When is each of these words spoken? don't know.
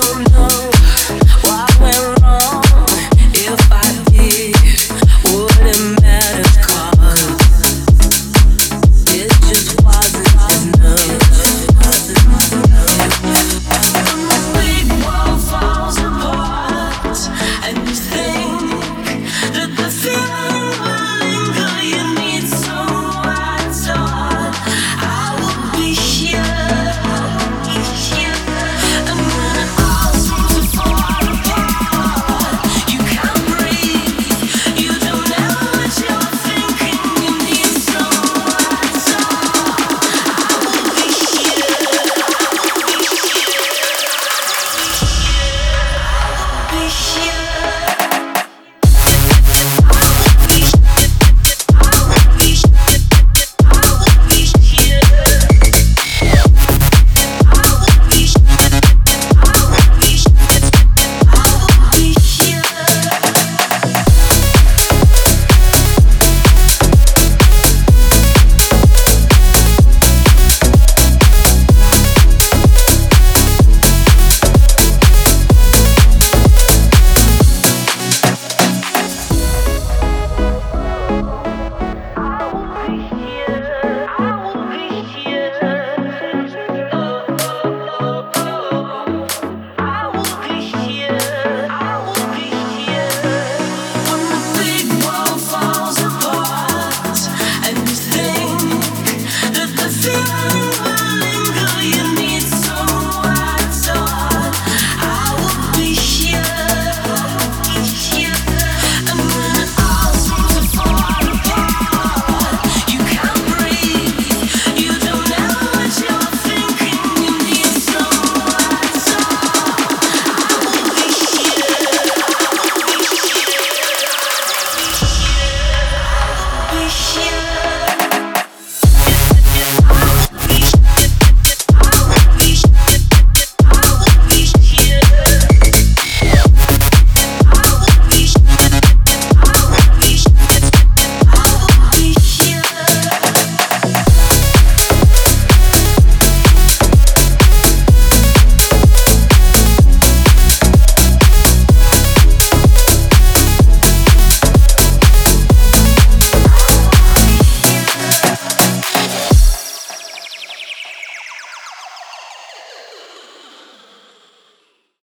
don't 0.00 0.32
know. 0.32 0.47